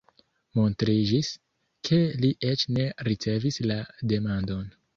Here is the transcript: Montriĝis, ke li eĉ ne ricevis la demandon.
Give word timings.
Montriĝis, 0.59 1.29
ke 1.89 2.01
li 2.23 2.33
eĉ 2.55 2.65
ne 2.79 2.89
ricevis 3.11 3.63
la 3.73 3.81
demandon. 4.15 4.69